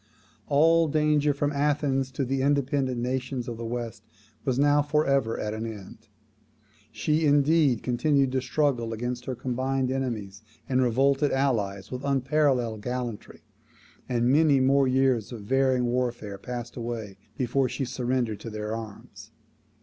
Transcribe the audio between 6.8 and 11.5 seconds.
She, indeed, continued to struggle against her combined enemies and revolted